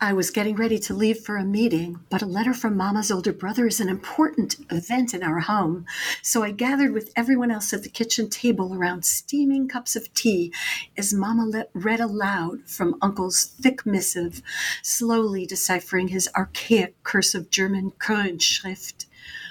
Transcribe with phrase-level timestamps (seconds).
[0.00, 3.32] I was getting ready to leave for a meeting, but a letter from Mama's older
[3.32, 5.86] brother is an important event in our home.
[6.22, 10.52] So I gathered with everyone else at the kitchen table around steaming cups of tea
[10.96, 14.40] as Mama read aloud from Uncle's thick missive,
[14.84, 19.06] slowly deciphering his archaic cursive German Kurrentschrift.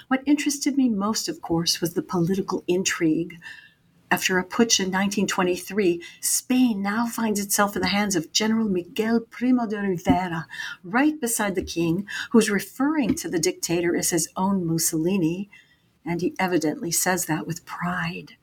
[0.08, 3.38] What interested me most, of course, was the political intrigue.
[4.10, 9.20] After a putsch in 1923, Spain now finds itself in the hands of General Miguel
[9.20, 10.46] Primo de Rivera,
[10.82, 15.50] right beside the king, who's referring to the dictator as his own Mussolini,
[16.06, 18.36] and he evidently says that with pride.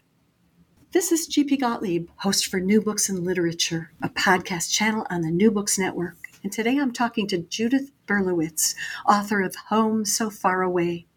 [0.92, 1.58] This is G.P.
[1.58, 6.30] Gottlieb, host for New Books and Literature, a podcast channel on the New Books Network.
[6.44, 8.76] And today I'm talking to Judith Berlowitz,
[9.08, 11.08] author of Home So Far Away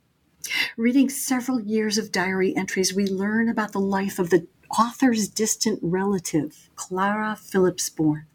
[0.77, 4.47] Reading several years of diary entries, we learn about the life of the
[4.79, 8.27] author's distant relative, Clara Philipsborn.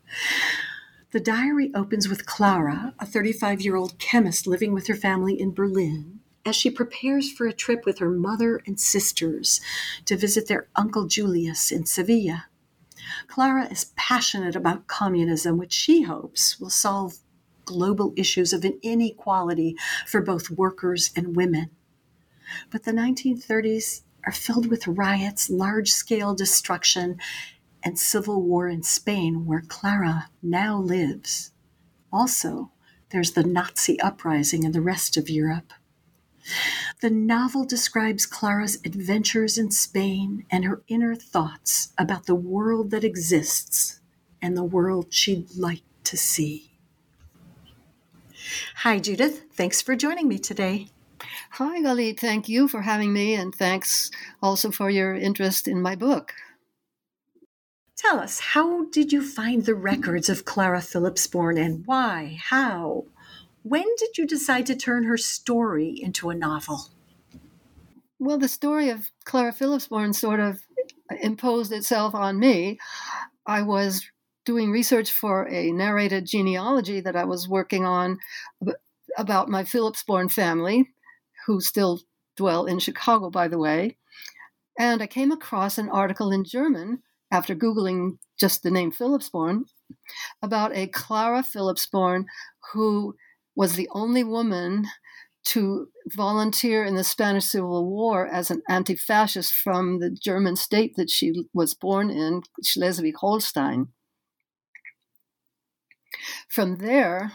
[1.11, 5.53] The diary opens with Clara, a 35 year old chemist living with her family in
[5.53, 9.61] Berlin, as she prepares for a trip with her mother and sisters
[10.05, 12.45] to visit their Uncle Julius in Sevilla.
[13.27, 17.19] Clara is passionate about communism, which she hopes will solve
[17.65, 19.75] global issues of inequality
[20.05, 21.69] for both workers and women.
[22.69, 27.17] But the 1930s are filled with riots, large scale destruction,
[27.83, 31.51] and civil war in Spain, where Clara now lives.
[32.11, 32.71] Also,
[33.09, 35.73] there's the Nazi uprising in the rest of Europe.
[37.01, 43.03] The novel describes Clara's adventures in Spain and her inner thoughts about the world that
[43.03, 44.01] exists
[44.41, 46.71] and the world she'd like to see.
[48.77, 49.45] Hi, Judith.
[49.53, 50.89] Thanks for joining me today.
[51.51, 52.17] Hi, Gali.
[52.17, 54.11] Thank you for having me, and thanks
[54.41, 56.33] also for your interest in my book.
[57.95, 62.37] Tell us, how did you find the records of Clara Philipsborn and why?
[62.41, 63.05] How?
[63.63, 66.89] When did you decide to turn her story into a novel?
[68.19, 70.61] Well, the story of Clara Philipsborn sort of
[71.21, 72.79] imposed itself on me.
[73.45, 74.05] I was
[74.45, 78.19] doing research for a narrated genealogy that I was working on
[79.17, 80.89] about my Philipsborn family,
[81.45, 82.01] who still
[82.35, 83.97] dwell in Chicago, by the way.
[84.77, 89.65] And I came across an article in German after Googling just the name Philipsborn
[90.41, 92.25] about a Clara Philipsborn
[92.73, 93.15] who
[93.55, 94.85] was the only woman
[95.45, 100.95] to volunteer in the Spanish Civil War as an anti fascist from the German state
[100.95, 103.87] that she was born in, Schleswig Holstein.
[106.49, 107.33] From there,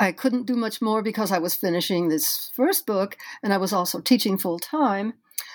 [0.00, 3.72] I couldn't do much more because I was finishing this first book and I was
[3.72, 5.12] also teaching full time.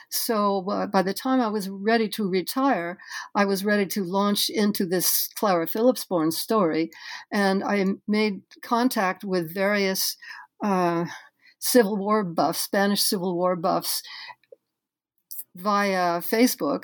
[0.09, 2.99] So uh, by the time I was ready to retire,
[3.33, 6.91] I was ready to launch into this Clara Philipsborn story.
[7.31, 10.15] And I made contact with various
[10.63, 11.05] uh,
[11.57, 14.03] Civil War buffs, Spanish Civil War buffs,
[15.55, 16.83] via Facebook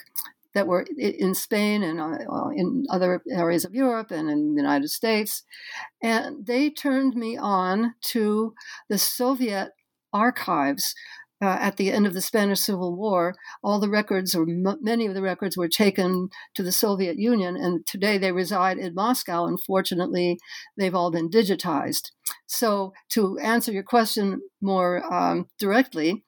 [0.53, 4.89] that were in Spain and uh, in other areas of Europe and in the United
[4.89, 5.43] States.
[6.01, 8.53] And they turned me on to
[8.89, 9.71] the Soviet
[10.13, 10.93] archives
[11.41, 13.33] uh, at the end of the Spanish Civil War,
[13.63, 17.57] all the records, or m- many of the records, were taken to the Soviet Union,
[17.57, 19.45] and today they reside in Moscow.
[19.45, 20.37] Unfortunately,
[20.77, 22.11] they've all been digitized.
[22.45, 26.23] So, to answer your question more um, directly,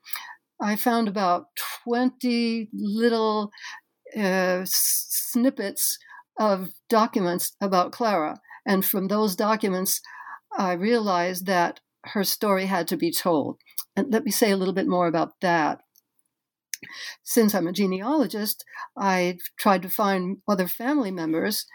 [0.59, 1.45] I found about
[1.83, 3.51] 20 little
[4.17, 5.97] uh, snippets
[6.39, 8.39] of documents about Clara.
[8.65, 10.01] And from those documents,
[10.57, 13.57] I realized that her story had to be told.
[13.95, 15.79] And let me say a little bit more about that.
[17.23, 18.65] Since I'm a genealogist,
[18.97, 21.65] I tried to find other family members,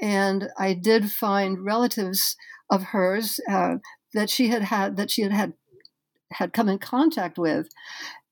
[0.00, 2.36] and I did find relatives
[2.70, 3.76] of hers uh,
[4.14, 5.52] that she had had that she had had
[6.34, 7.68] had come in contact with,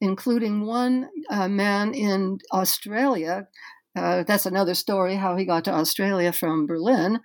[0.00, 3.48] including one uh, man in Australia.
[3.96, 7.20] Uh, that's another story how he got to Australia from Berlin,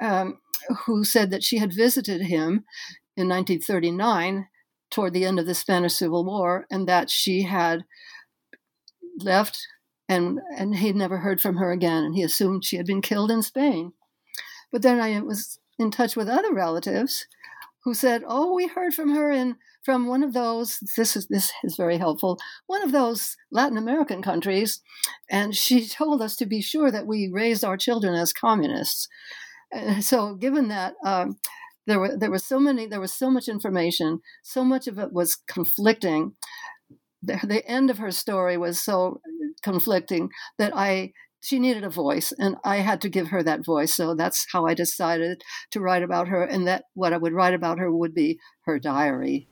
[0.00, 0.38] um,
[0.84, 2.64] who said that she had visited him
[3.16, 4.48] in 1939
[4.90, 7.84] toward the end of the Spanish Civil War, and that she had
[9.18, 9.66] left
[10.08, 13.30] and and he'd never heard from her again, and he assumed she had been killed
[13.30, 13.92] in Spain.
[14.70, 17.26] But then I was in touch with other relatives
[17.86, 20.80] who said, "Oh, we heard from her in from one of those.
[20.96, 22.38] This is this is very helpful.
[22.66, 24.82] One of those Latin American countries,
[25.30, 29.08] and she told us to be sure that we raised our children as communists."
[29.72, 30.94] And so, given that.
[31.04, 31.38] Um,
[31.86, 35.12] there were there was so many there was so much information so much of it
[35.12, 36.32] was conflicting
[37.22, 39.20] the end of her story was so
[39.62, 40.28] conflicting
[40.58, 41.12] that i
[41.46, 44.66] she needed a voice and i had to give her that voice so that's how
[44.66, 48.14] i decided to write about her and that what i would write about her would
[48.14, 49.46] be her diary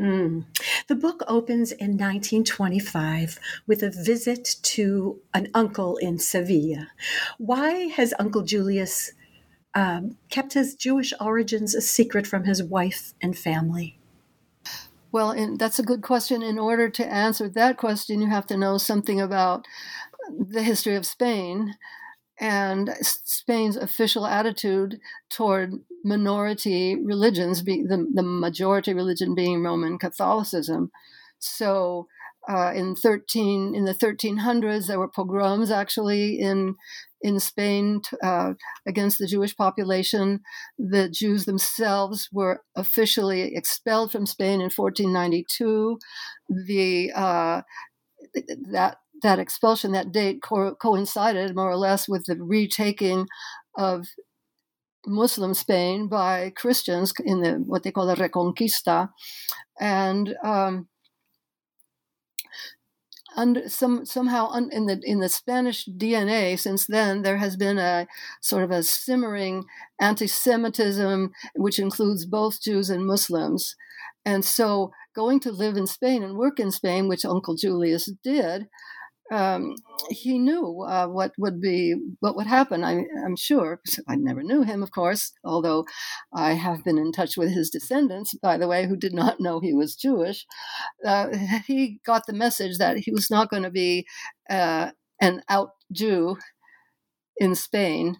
[0.00, 0.46] Mm.
[0.88, 6.88] The book opens in 1925 with a visit to an uncle in Sevilla.
[7.38, 9.12] Why has Uncle Julius
[9.72, 13.98] um, kept his Jewish origins a secret from his wife and family?
[15.12, 16.42] Well, and that's a good question.
[16.42, 19.64] In order to answer that question, you have to know something about
[20.30, 21.74] the history of Spain
[22.40, 24.98] and Spain's official attitude
[25.30, 25.72] toward
[26.04, 30.90] minority religions, the, the majority religion being Roman Catholicism.
[31.38, 32.08] So,
[32.48, 36.76] uh, in 13 in the 1300s, there were pogroms actually in
[37.22, 38.52] in Spain uh,
[38.86, 40.40] against the Jewish population.
[40.78, 45.98] The Jews themselves were officially expelled from Spain in 1492.
[46.50, 47.62] The uh,
[48.70, 53.26] that that expulsion, that date co- coincided more or less with the retaking
[53.76, 54.06] of
[55.06, 59.10] Muslim Spain by Christians in the what they call the Reconquista,
[59.80, 60.88] and um,
[63.66, 68.06] some somehow un, in the in the Spanish DNA since then there has been a
[68.40, 69.64] sort of a simmering
[70.00, 73.76] anti-Semitism which includes both Jews and Muslims,
[74.24, 78.68] and so going to live in Spain and work in Spain, which Uncle Julius did,
[79.34, 79.74] um,
[80.10, 82.84] he knew uh, what would be what would happen.
[82.84, 83.80] I, am sure.
[84.08, 85.86] I never knew him, of course, although
[86.32, 89.58] I have been in touch with his descendants, by the way, who did not know
[89.58, 90.46] he was Jewish.
[91.04, 91.28] Uh,
[91.66, 94.06] he got the message that he was not going to be
[94.48, 94.90] uh,
[95.20, 96.36] an out Jew
[97.36, 98.18] in Spain.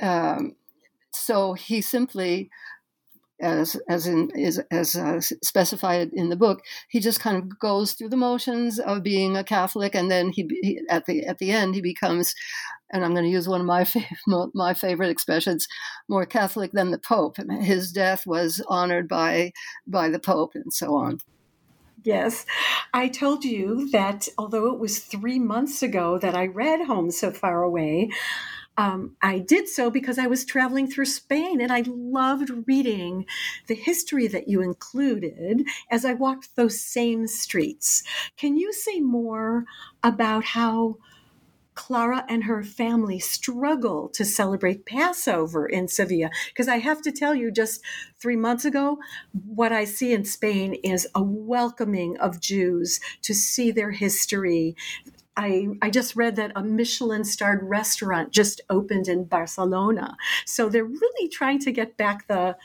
[0.00, 0.56] Um,
[1.12, 2.50] so he simply
[3.42, 6.62] as as in is as uh, specified in the book.
[6.88, 10.48] He just kind of goes through the motions of being a Catholic, and then he,
[10.62, 12.34] he at the at the end he becomes,
[12.90, 13.86] and I'm going to use one of my
[14.54, 15.66] my favorite expressions,
[16.08, 17.36] more Catholic than the Pope.
[17.60, 19.52] His death was honored by
[19.86, 21.18] by the Pope, and so on.
[22.04, 22.44] Yes.
[22.92, 27.30] I told you that although it was three months ago that I read Home So
[27.30, 28.10] Far Away,
[28.76, 33.26] um, I did so because I was traveling through Spain and I loved reading
[33.66, 38.02] the history that you included as I walked those same streets.
[38.36, 39.64] Can you say more
[40.02, 40.96] about how?
[41.74, 46.28] Clara and her family struggle to celebrate Passover in Sevilla.
[46.48, 47.82] Because I have to tell you, just
[48.20, 48.98] three months ago,
[49.46, 54.76] what I see in Spain is a welcoming of Jews to see their history,
[55.36, 60.16] I, I just read that a Michelin starred restaurant just opened in Barcelona.
[60.44, 62.56] So they're really trying to get back the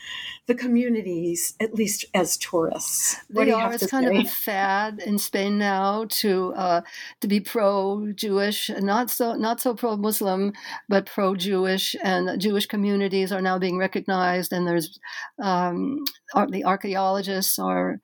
[0.46, 3.16] the communities, at least as tourists.
[3.30, 3.72] What they are.
[3.72, 4.18] It's kind say?
[4.18, 6.80] of a fad in Spain now to uh,
[7.20, 10.52] to be pro Jewish, not so not so pro Muslim,
[10.88, 14.52] but pro Jewish, and Jewish communities are now being recognized.
[14.52, 14.98] And there's
[15.42, 16.04] um,
[16.50, 18.00] the archaeologists are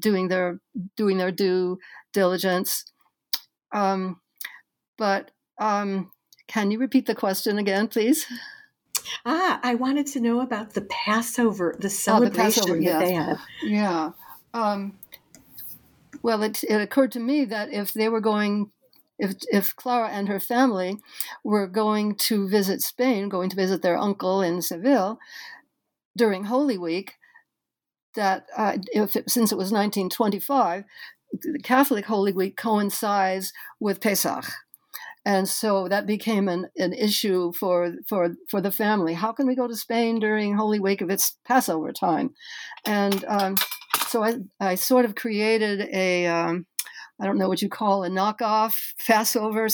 [0.00, 0.60] doing their
[0.96, 1.78] doing their due
[2.14, 2.84] diligence
[3.72, 4.20] um,
[4.96, 6.10] but um,
[6.46, 8.26] can you repeat the question again, please?
[9.24, 12.98] Ah, I wanted to know about the Passover, the celebration oh, the Passover, that yeah.
[12.98, 13.40] they have.
[13.62, 14.10] Yeah.
[14.54, 14.98] Um,
[16.22, 18.70] Well, it, it occurred to me that if they were going
[19.18, 20.98] if if Clara and her family
[21.42, 25.18] were going to visit Spain, going to visit their uncle in Seville
[26.16, 27.14] during Holy Week,
[28.14, 30.84] that uh, if it, since it was 1925,
[31.32, 34.44] the Catholic Holy Week coincides with Pesach.
[35.24, 39.14] And so that became an, an issue for, for, for the family.
[39.14, 42.30] How can we go to Spain during Holy Week if it's Passover time?
[42.86, 43.56] And um,
[44.06, 46.66] so I, I sort of created a, um,
[47.20, 49.68] I don't know what you call a knockoff Passover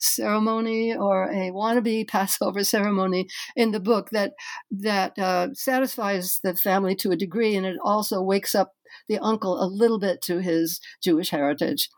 [0.00, 4.32] ceremony or a wannabe Passover ceremony in the book that
[4.70, 8.72] that uh, satisfies the family to a degree, and it also wakes up
[9.08, 11.88] the uncle a little bit to his Jewish heritage.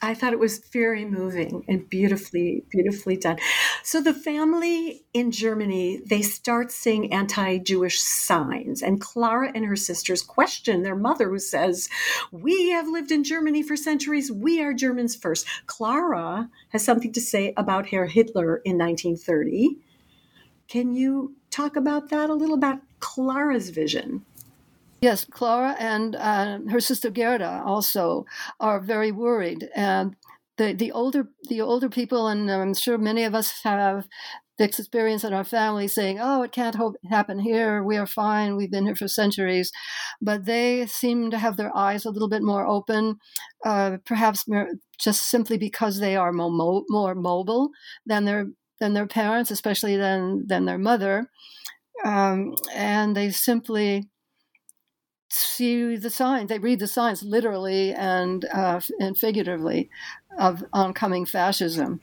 [0.00, 3.38] I thought it was very moving and beautifully, beautifully done.
[3.82, 10.22] So the family in Germany, they start seeing anti-Jewish signs, and Clara and her sisters
[10.22, 11.88] question their mother, who says,
[12.30, 14.30] "We have lived in Germany for centuries.
[14.30, 15.46] We are Germans first.
[15.66, 19.78] Clara has something to say about Herr Hitler in 1930.
[20.68, 24.24] Can you talk about that a little about Clara's vision?
[25.00, 28.24] Yes, Clara and uh, her sister Gerda also
[28.58, 29.68] are very worried.
[29.74, 30.16] And
[30.56, 34.08] the, the older the older people, and I'm sure many of us have
[34.58, 37.80] this experience in our family saying, "Oh, it can't ho- happen here.
[37.84, 38.56] We are fine.
[38.56, 39.70] We've been here for centuries,"
[40.20, 43.18] but they seem to have their eyes a little bit more open,
[43.64, 44.44] uh, perhaps
[44.98, 47.70] just simply because they are mo- more mobile
[48.04, 48.46] than their
[48.80, 51.28] than their parents, especially than than their mother,
[52.04, 54.08] um, and they simply
[55.28, 56.48] see the signs.
[56.48, 59.90] They read the signs literally and uh, and figuratively
[60.38, 62.00] of oncoming fascism.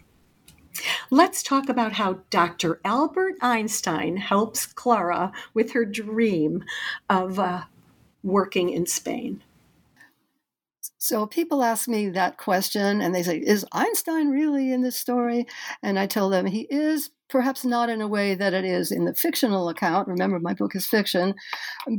[1.10, 2.82] Let's talk about how Dr.
[2.84, 6.66] Albert Einstein helps Clara with her dream
[7.10, 7.64] of uh,
[8.24, 9.42] working in Spain.
[11.06, 15.46] So people ask me that question and they say, Is Einstein really in this story?
[15.84, 19.06] And I tell them he is, perhaps not in a way that it is in
[19.06, 20.08] the fictional account.
[20.08, 21.36] Remember, my book is fiction,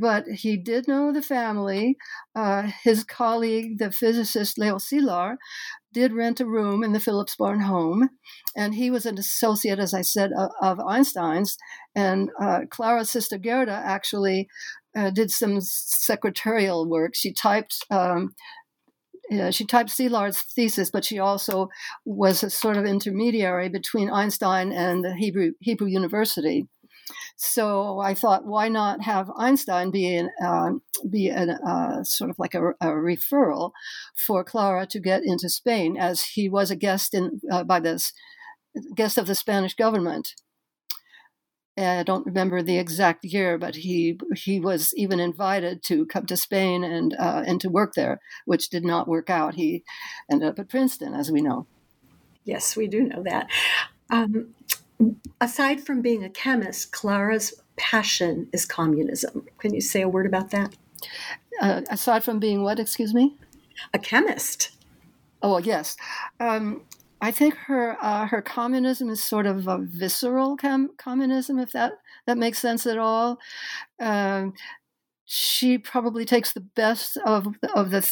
[0.00, 1.96] but he did know the family.
[2.34, 5.36] Uh, his colleague, the physicist Leo Szilard,
[5.92, 8.10] did rent a room in the Philipsborn home,
[8.56, 11.56] and he was an associate, as I said, of, of Einstein's.
[11.94, 14.48] And uh, Clara's sister Gerda actually
[14.96, 17.14] uh, did some secretarial work.
[17.14, 18.34] She typed um,
[19.32, 21.68] uh, she typed Szilard's thesis, but she also
[22.04, 26.66] was a sort of intermediary between Einstein and the Hebrew Hebrew University.
[27.36, 30.70] So I thought, why not have Einstein be an, uh,
[31.08, 33.72] be an, uh, sort of like a, a, referral
[34.26, 38.12] for Clara to get into Spain, as he was a guest in uh, by this
[38.94, 40.34] guest of the Spanish government.
[41.78, 46.36] I don't remember the exact year, but he he was even invited to come to
[46.36, 49.54] Spain and uh, and to work there, which did not work out.
[49.54, 49.84] He
[50.30, 51.66] ended up at Princeton, as we know.
[52.44, 53.48] Yes, we do know that.
[54.08, 54.54] Um,
[55.40, 59.46] aside from being a chemist, Clara's passion is communism.
[59.58, 60.74] Can you say a word about that?
[61.60, 62.78] Uh, aside from being what?
[62.78, 63.36] Excuse me.
[63.92, 64.70] A chemist.
[65.42, 65.96] Oh yes.
[66.40, 66.82] Um,
[67.26, 71.94] I think her uh, her communism is sort of a visceral com- communism, if that
[72.24, 73.40] that makes sense at all.
[73.98, 74.52] Um,
[75.24, 78.08] she probably takes the best of of the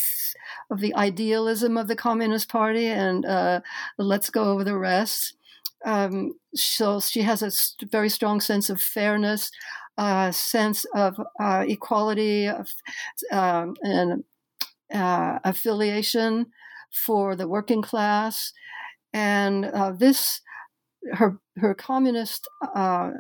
[0.69, 3.61] of the idealism of the Communist Party and uh,
[3.99, 5.37] lets go over the rest.
[5.87, 7.53] Um, so she has a
[7.87, 9.49] very strong sense of fairness,
[9.97, 12.67] a uh, sense of uh, equality, of,
[13.31, 14.25] um, and
[14.93, 16.47] uh, affiliation
[16.91, 18.53] for the working class
[19.15, 20.43] and uh, this
[21.13, 23.11] her her communist uh,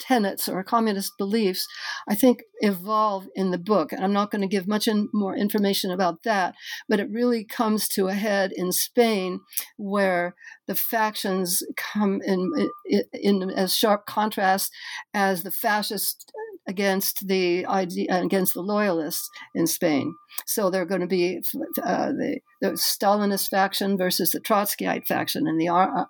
[0.00, 1.66] tenets or communist beliefs,
[2.08, 3.90] I think, evolve in the book.
[3.92, 6.54] And I'm not going to give much in, more information about that,
[6.88, 9.40] but it really comes to a head in Spain,
[9.76, 10.34] where
[10.66, 12.50] the factions come in,
[12.86, 14.70] in, in as sharp contrast
[15.14, 16.26] as the fascists
[16.66, 20.14] against the against the loyalists in Spain.
[20.46, 21.42] So they're going to be
[21.82, 26.04] uh, the, the, Stalinist faction versus the Trotskyite faction, and the uh,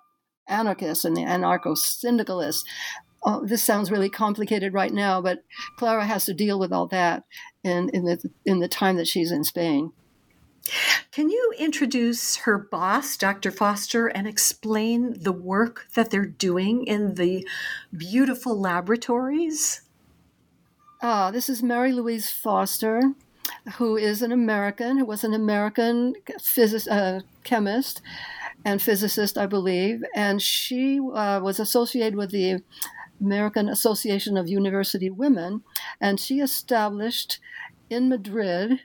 [0.47, 2.63] anarchists and the anarcho syndicalists.
[3.27, 5.39] Oh, this sounds really complicated right now, but
[5.77, 7.23] Clara has to deal with all that
[7.63, 9.91] in, in the in the time that she's in Spain.
[11.11, 13.51] Can you introduce her boss, Dr.
[13.51, 17.47] Foster, and explain the work that they're doing in the
[17.95, 19.81] beautiful laboratories?
[21.05, 22.99] Uh, this is Mary Louise Foster,
[23.75, 26.15] who is an American, who was an American
[26.89, 28.01] uh, chemist
[28.65, 30.03] and physicist, I believe.
[30.15, 32.63] And she uh, was associated with the
[33.21, 35.61] American Association of University Women.
[36.01, 37.37] And she established
[37.87, 38.79] in Madrid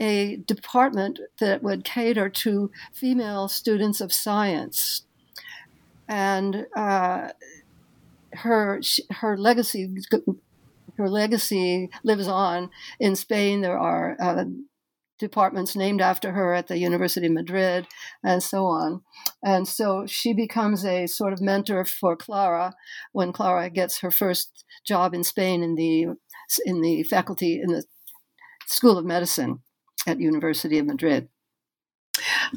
[0.00, 5.02] a department that would cater to female students of science.
[6.08, 7.28] And uh,
[8.32, 9.88] her her legacy
[11.00, 13.60] her legacy lives on in Spain.
[13.60, 14.44] There are uh,
[15.18, 17.86] departments named after her at the University of Madrid,
[18.24, 19.02] and so on.
[19.42, 22.74] And so she becomes a sort of mentor for Clara
[23.12, 26.06] when Clara gets her first job in Spain in the
[26.64, 27.84] in the faculty in the
[28.66, 29.60] School of Medicine
[30.06, 31.28] at University of Madrid.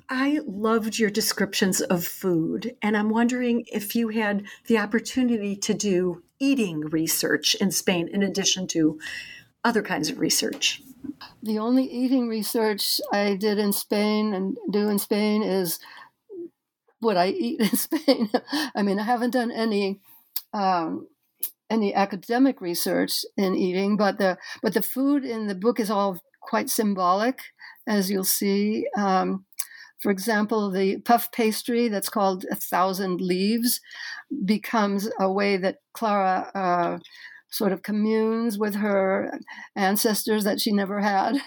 [0.10, 5.74] I loved your descriptions of food, and I'm wondering if you had the opportunity to
[5.74, 9.00] do eating research in Spain in addition to
[9.64, 10.82] other kinds of research.
[11.42, 15.80] The only eating research I did in Spain and do in Spain is
[17.00, 18.30] what I eat in Spain.
[18.76, 20.00] I mean, I haven't done any
[20.54, 21.08] um,
[21.70, 26.20] any academic research in eating, but the but the food in the book is all
[26.42, 27.42] quite symbolic,
[27.88, 28.86] as you'll see.
[28.98, 29.46] Um,
[30.04, 33.80] for example, the puff pastry that's called A Thousand Leaves
[34.44, 37.00] becomes a way that Clara uh,
[37.50, 39.40] sort of communes with her
[39.78, 41.38] ancestors that she never had.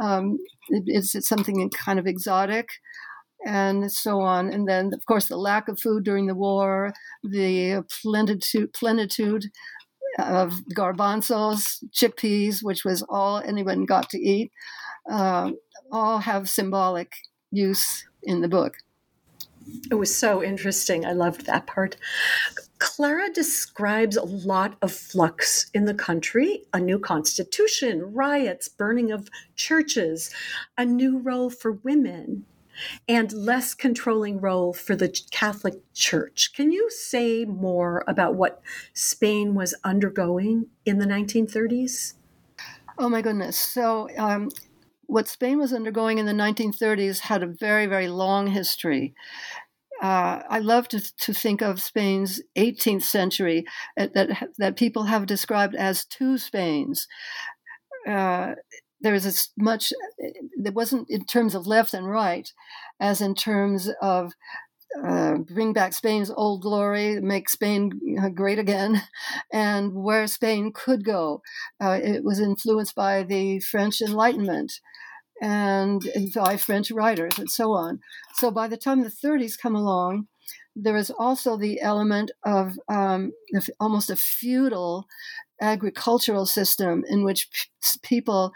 [0.00, 2.68] Um, it, it's, it's something kind of exotic
[3.44, 4.52] and so on.
[4.52, 6.92] And then, of course, the lack of food during the war,
[7.24, 9.46] the plenitude, plenitude
[10.20, 14.52] of garbanzos, chickpeas, which was all anyone got to eat,
[15.10, 15.50] uh,
[15.90, 17.10] all have symbolic
[17.56, 18.76] use in the book.
[19.90, 21.04] It was so interesting.
[21.04, 21.96] I loved that part.
[22.78, 29.28] Clara describes a lot of flux in the country a new constitution, riots, burning of
[29.56, 30.30] churches,
[30.76, 32.44] a new role for women,
[33.08, 36.52] and less controlling role for the Catholic Church.
[36.54, 42.14] Can you say more about what Spain was undergoing in the 1930s?
[42.98, 43.58] Oh my goodness.
[43.58, 44.50] So, um,
[45.06, 49.14] what Spain was undergoing in the 1930s had a very, very long history.
[50.02, 53.64] Uh, I love to, to think of Spain's 18th century
[53.98, 57.08] uh, that that people have described as two Spains.
[58.06, 58.56] Uh,
[59.00, 59.92] there's as much.
[60.18, 62.52] It wasn't in terms of left and right,
[63.00, 64.32] as in terms of
[65.04, 67.90] uh, bring back Spain's old glory, make Spain
[68.34, 69.02] great again,
[69.52, 71.42] and where Spain could go.
[71.82, 74.80] Uh, it was influenced by the French Enlightenment
[75.40, 76.02] and
[76.34, 78.00] by French writers and so on.
[78.34, 80.28] So by the time the 30s come along,
[80.74, 83.32] there is also the element of um,
[83.80, 85.06] almost a feudal
[85.60, 88.52] agricultural system in which p- people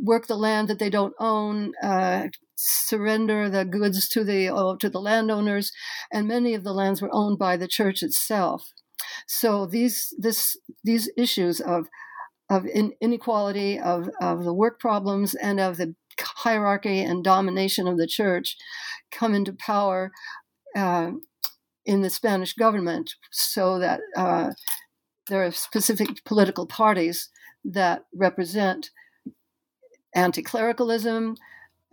[0.00, 4.88] work the land that they don't own, uh, surrender the goods to the uh, to
[4.88, 5.72] the landowners,
[6.12, 8.72] and many of the lands were owned by the church itself.
[9.26, 11.88] So these this these issues of
[12.50, 18.06] of inequality, of, of the work problems, and of the hierarchy and domination of the
[18.06, 18.56] church
[19.10, 20.10] come into power
[20.76, 21.10] uh,
[21.84, 24.50] in the Spanish government so that uh,
[25.28, 27.30] there are specific political parties
[27.64, 28.90] that represent
[30.14, 31.36] anti clericalism,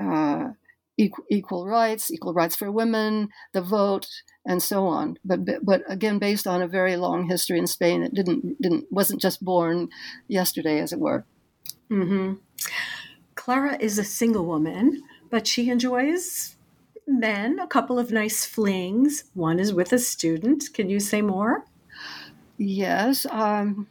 [0.02, 0.50] uh,
[0.98, 4.08] equal, equal rights, equal rights for women, the vote,
[4.46, 5.18] and so on.
[5.26, 9.22] But but again, based on a very long history in Spain, it didn't didn't wasn't
[9.22, 9.90] just born
[10.28, 11.26] yesterday, as it were.
[11.90, 12.36] Mm-hmm.
[13.36, 16.56] Clara is a single woman, but she enjoys
[17.08, 17.60] men.
[17.60, 19.26] A couple of nice flings.
[19.34, 20.74] One is with a student.
[20.74, 21.66] Can you say more?
[22.58, 23.26] Yes.
[23.30, 23.88] Um,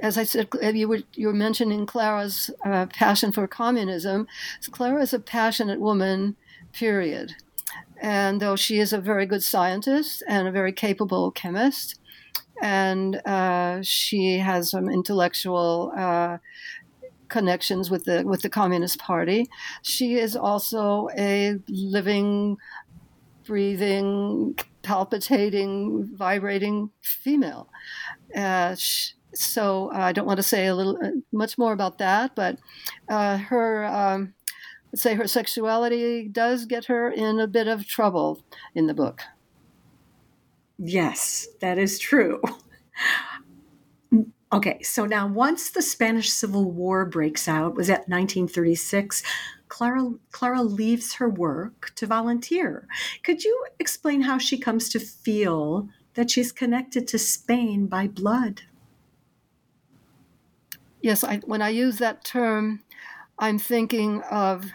[0.00, 4.26] as I said, you were you were mentioning Clara's uh, passion for communism.
[4.70, 6.36] Clara is a passionate woman.
[6.72, 7.34] Period.
[8.00, 11.98] And though she is a very good scientist and a very capable chemist,
[12.60, 16.38] and uh, she has some intellectual uh,
[17.28, 19.48] connections with the with the Communist Party,
[19.82, 22.56] she is also a living,
[23.44, 27.68] breathing, palpitating, vibrating female.
[28.36, 32.34] Uh, she, so I don't want to say a little uh, much more about that,
[32.34, 32.58] but
[33.08, 34.34] uh, her um,
[34.92, 38.42] let's say her sexuality does get her in a bit of trouble
[38.74, 39.22] in the book.
[40.78, 42.40] Yes, that is true.
[44.50, 49.22] Okay, so now once the Spanish Civil War breaks out, was at 1936,
[49.68, 52.88] Clara, Clara leaves her work to volunteer.
[53.24, 58.62] Could you explain how she comes to feel that she's connected to Spain by blood?
[61.00, 62.82] Yes, I, when I use that term,
[63.38, 64.66] I'm thinking of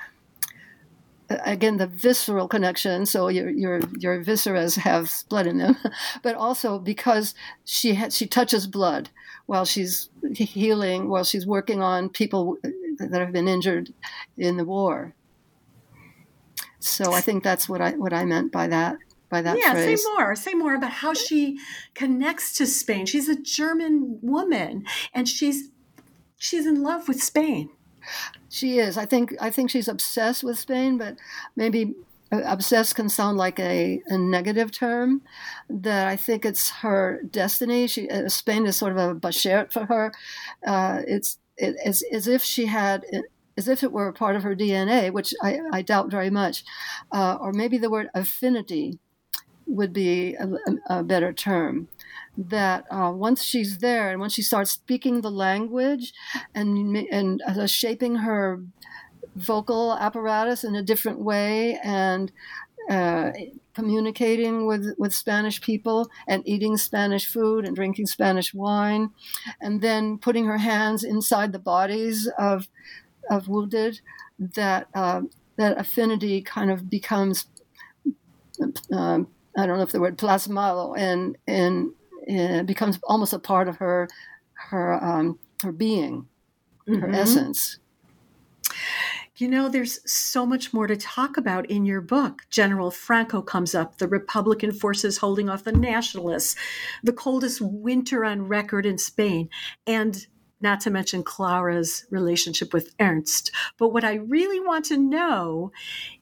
[1.30, 3.06] again the visceral connection.
[3.06, 5.78] So your your your visceras have blood in them,
[6.24, 7.34] but also because
[7.66, 9.10] she ha- she touches blood
[9.46, 13.94] while she's healing, while she's working on people uh, that have been injured
[14.38, 15.14] in the war.
[16.80, 18.98] So I think that's what I what I meant by that
[19.30, 20.04] by that yeah, phrase.
[20.04, 20.36] say more.
[20.36, 21.58] Say more about how she
[21.96, 23.06] connects to Spain.
[23.06, 25.70] She's a German woman, and she's
[26.44, 27.70] she's in love with Spain.
[28.50, 28.98] She is.
[28.98, 29.34] I think.
[29.40, 31.16] I think she's obsessed with Spain, but
[31.56, 31.96] maybe
[32.32, 35.22] uh, obsessed can sound like a, a negative term.
[35.70, 37.88] That I think it's her destiny.
[37.88, 40.12] She uh, Spain is sort of a bashert for her.
[40.68, 43.06] Uh, it's it, as, as if she had
[43.56, 46.66] as if it were a part of her DNA, which I, I doubt very much.
[47.12, 49.00] Uh, or maybe the word affinity
[49.66, 50.50] would be a,
[50.88, 51.88] a better term.
[52.36, 56.14] That uh, once she's there and once she starts speaking the language
[56.56, 58.64] and and uh, shaping her
[59.36, 62.32] vocal apparatus in a different way and
[62.90, 63.32] uh,
[63.74, 69.10] communicating with, with Spanish people and eating Spanish food and drinking Spanish wine,
[69.62, 72.68] and then putting her hands inside the bodies of
[73.30, 74.02] of wounded,
[74.38, 75.22] that uh,
[75.56, 77.48] that affinity kind of becomes.
[78.92, 81.92] Um, I don't know if the word plasmado and and
[82.30, 84.08] uh, becomes almost a part of her
[84.54, 86.28] her um, her being,
[86.88, 87.02] mm-hmm.
[87.02, 87.80] her essence.
[89.38, 92.44] You know, there's so much more to talk about in your book.
[92.52, 96.56] General Franco comes up, the Republican forces holding off the nationalists,
[97.04, 99.50] the coldest winter on record in Spain,
[99.88, 100.28] and
[100.62, 103.52] not to mention Clara's relationship with Ernst.
[103.78, 105.72] But what I really want to know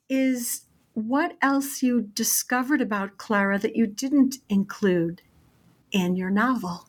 [0.09, 0.61] is
[0.93, 5.21] what else you discovered about Clara that you didn't include
[5.91, 6.87] in your novel?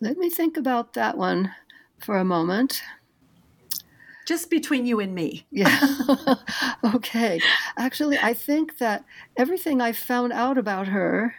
[0.00, 1.54] Let me think about that one
[1.98, 2.82] for a moment
[4.30, 5.44] just between you and me.
[5.50, 5.76] Yeah.
[6.94, 7.40] okay.
[7.76, 9.04] Actually, I think that
[9.36, 11.34] everything I found out about her,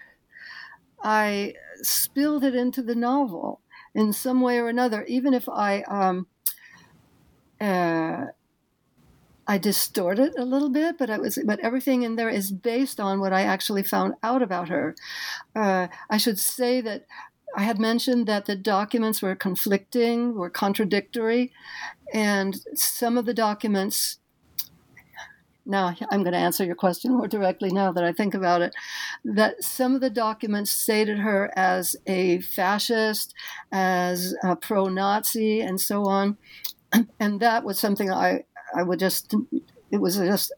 [1.01, 3.62] I spilled it into the novel
[3.95, 5.84] in some way or another, even if I.
[5.84, 6.27] Um,
[7.62, 8.25] uh,
[9.51, 13.01] I distort it a little bit, but I was, but everything in there is based
[13.01, 14.95] on what I actually found out about her.
[15.53, 17.05] Uh, I should say that
[17.57, 21.51] I had mentioned that the documents were conflicting, were contradictory,
[22.13, 24.19] and some of the documents.
[25.65, 28.73] Now, I'm going to answer your question more directly now that I think about it.
[29.25, 33.33] That some of the documents stated her as a fascist,
[33.69, 36.37] as a pro Nazi, and so on.
[37.19, 38.43] And that was something I,
[38.75, 39.34] I would just,
[39.91, 40.51] it was just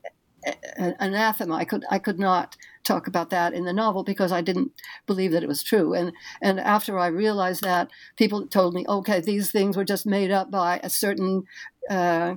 [0.77, 1.55] anathema.
[1.55, 4.71] I could, I could not talk about that in the novel because I didn't
[5.05, 5.93] believe that it was true.
[5.93, 10.31] And and after I realized that, people told me, okay, these things were just made
[10.31, 11.43] up by a certain
[11.89, 12.35] uh,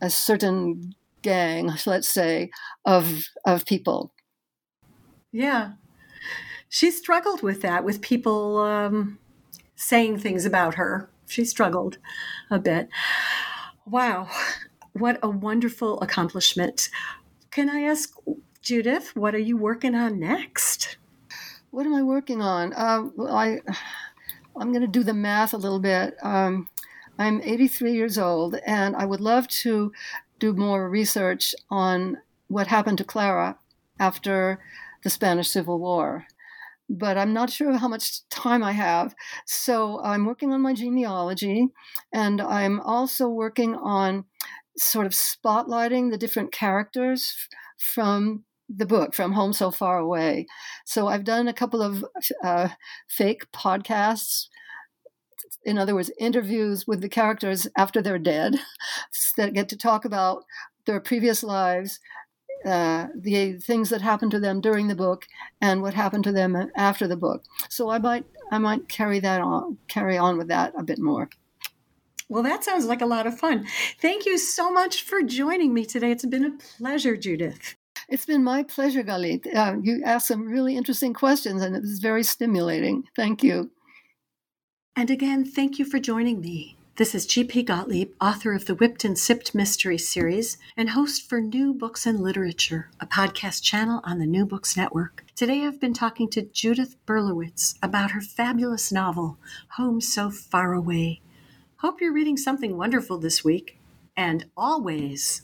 [0.00, 2.50] a certain gang, let's say,
[2.84, 4.12] of of people.
[5.32, 5.72] Yeah,
[6.68, 9.18] she struggled with that, with people um,
[9.76, 11.10] saying things about her.
[11.26, 11.98] She struggled
[12.50, 12.88] a bit.
[13.86, 14.28] Wow,
[14.94, 16.88] what a wonderful accomplishment.
[17.50, 18.14] Can I ask
[18.62, 20.96] Judith, what are you working on next?
[21.70, 22.72] What am I working on?
[22.72, 23.60] Uh, I,
[24.56, 26.16] I'm going to do the math a little bit.
[26.22, 26.68] Um,
[27.18, 29.92] I'm 83 years old, and I would love to
[30.38, 33.58] do more research on what happened to Clara
[33.98, 34.60] after
[35.02, 36.26] the Spanish Civil War.
[36.88, 39.14] But I'm not sure how much time I have.
[39.46, 41.68] So I'm working on my genealogy,
[42.12, 44.24] and I'm also working on
[44.76, 50.46] sort of spotlighting the different characters from the book from home so far away.
[50.84, 52.04] So i've done a couple of
[52.42, 52.68] uh,
[53.08, 54.48] fake podcasts
[55.64, 58.56] in other words interviews with the characters after they're dead
[59.36, 60.44] that get to talk about
[60.86, 62.00] their previous lives
[62.64, 65.26] uh, the things that happened to them during the book
[65.60, 67.42] and what happened to them after the book.
[67.68, 71.28] So i might i might carry that on carry on with that a bit more
[72.28, 73.66] well, that sounds like a lot of fun.
[74.00, 76.10] Thank you so much for joining me today.
[76.10, 77.76] It's been a pleasure, Judith.
[78.08, 79.46] It's been my pleasure, Galit.
[79.54, 83.04] Uh, you asked some really interesting questions, and it was very stimulating.
[83.16, 83.70] Thank you.
[84.96, 86.76] And again, thank you for joining me.
[86.96, 87.64] This is G.P.
[87.64, 92.20] Gottlieb, author of the Whipped and Sipped Mystery Series and host for New Books and
[92.20, 95.24] Literature, a podcast channel on the New Books Network.
[95.34, 99.38] Today I've been talking to Judith Berlowitz about her fabulous novel,
[99.70, 101.20] Home So Far Away.
[101.78, 103.78] Hope you're reading something wonderful this week.
[104.16, 105.42] And always